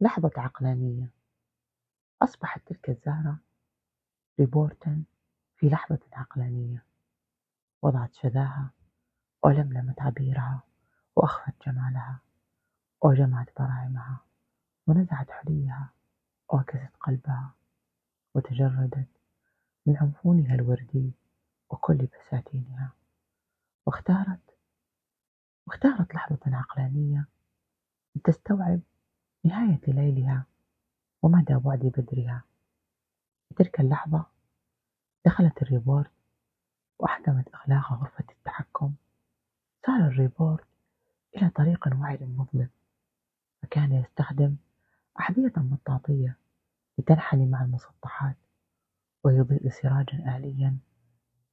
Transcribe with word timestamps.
لحظة 0.00 0.30
عقلانية. 0.36 1.10
أصبحت 2.22 2.68
تلك 2.68 2.90
الزهرة 2.90 3.38
ريبورتا 4.40 5.02
في 5.56 5.68
لحظة 5.68 6.00
عقلانية. 6.12 6.84
وضعت 7.82 8.14
شذاها 8.14 8.70
ولملمت 9.42 10.00
عبيرها 10.02 10.62
وأخفت 11.16 11.66
جمالها 11.66 12.18
وجمعت 13.02 13.48
براعمها 13.58 14.18
ونزعت 14.86 15.30
حليها 15.30 15.90
وعكست 16.52 16.96
قلبها 17.00 17.54
وتجردت 18.34 19.08
من 19.86 19.96
عنفونها 19.96 20.54
الوردي 20.54 21.12
وكل 21.70 22.06
بساتينها. 22.06 22.92
واختارت 23.86 24.40
واختارت 25.66 26.14
لحظة 26.14 26.40
عقلانية 26.46 27.26
لتستوعب 28.16 28.80
نهاية 29.44 29.80
ليلها 29.88 30.44
ومدى 31.22 31.54
بعد 31.54 31.78
بدرها. 31.78 32.42
في 33.48 33.54
تلك 33.54 33.80
اللحظة 33.80 34.26
دخلت 35.26 35.62
الروبوت 35.62 36.10
وأحكمت 36.98 37.54
إغلاق 37.54 37.92
غرفة 37.92 38.24
التحكم. 38.30 38.94
سار 39.86 39.96
الروبوت 39.96 40.66
إلى 41.36 41.48
طريق 41.50 41.88
واعد 42.00 42.22
مظلم 42.22 42.68
فكان 43.62 43.92
يستخدم 43.92 44.56
أحذية 45.20 45.52
مطاطية 45.56 46.36
لتنحني 46.98 47.46
مع 47.46 47.62
المسطحات 47.62 48.36
ويضيء 49.24 49.68
سراجا 49.70 50.36
آليا 50.36 50.78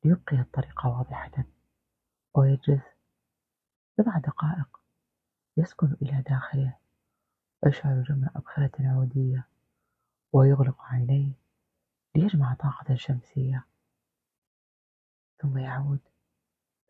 ليبقي 0.03 0.39
الطريق 0.39 0.85
واضحة 0.85 1.43
ويجلس 2.33 2.83
بضع 3.97 4.17
دقائق 4.17 4.79
يسكن 5.57 5.95
إلى 6.01 6.21
داخله. 6.21 6.77
ويشعل 7.63 8.03
جمع 8.03 8.29
أبخرة 8.35 8.71
عودية 8.79 9.47
ويغلق 10.33 10.81
عينيه 10.81 11.31
ليجمع 12.15 12.53
طاقة 12.53 12.95
شمسية. 12.95 13.65
ثم 15.41 15.57
يعود 15.57 15.99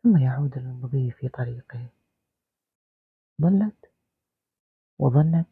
ثم 0.02 0.16
يعود 0.16 0.58
للمضي 0.58 1.10
في 1.10 1.28
طريقه. 1.28 1.88
ظلت 3.42 3.90
وظنت 4.98 5.48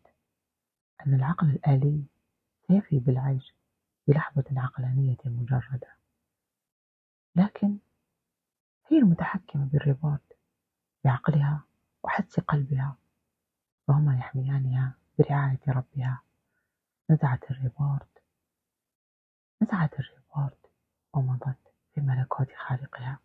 أن 1.07 1.15
العقل 1.15 1.51
الآلي 1.51 2.05
سيفي 2.69 2.99
بالعيش 2.99 3.55
بلحظة 4.09 4.45
عقلانية 4.51 5.17
مجردة. 5.25 5.97
لكن 7.37 7.79
هي 8.91 8.99
المتحكمة 8.99 9.65
بالرباط 9.65 10.21
بعقلها 11.05 11.65
وحدس 12.03 12.41
قلبها 12.41 12.97
وهما 13.89 14.17
يحميانها. 14.19 14.95
برعاية 15.19 15.61
ربها. 15.69 16.23
نزعت 17.11 17.51
الرباط 17.51 18.23
نزعت 19.63 19.91
الرباط 20.01 20.71
ومضت 21.15 21.59
في 21.95 22.01
ملكوت 22.01 22.49
خالقها. 22.53 23.19